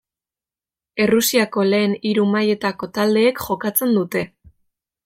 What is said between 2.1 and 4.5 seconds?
hiru mailetako taldeek jokatzen dute.